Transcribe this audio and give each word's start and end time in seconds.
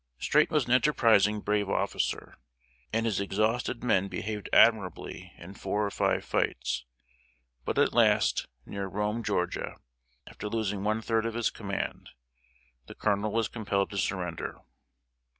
Streight 0.19 0.49
was 0.49 0.65
an 0.65 0.71
enterprising, 0.71 1.41
brave 1.41 1.69
officer, 1.69 2.33
and 2.91 3.05
his 3.05 3.19
exhausted 3.19 3.83
men 3.83 4.07
behaved 4.07 4.49
admirably 4.51 5.31
in 5.37 5.53
four 5.53 5.85
or 5.85 5.91
five 5.91 6.25
fights; 6.25 6.85
but 7.65 7.77
at 7.77 7.93
last, 7.93 8.47
near 8.65 8.87
Rome, 8.87 9.21
Georgia, 9.21 9.75
after 10.25 10.49
losing 10.49 10.83
one 10.83 11.03
third 11.03 11.27
of 11.27 11.35
his 11.35 11.51
command, 11.51 12.09
the 12.87 12.95
colonel 12.95 13.31
was 13.31 13.47
compelled 13.47 13.91
to 13.91 13.97
surrender. 13.99 14.57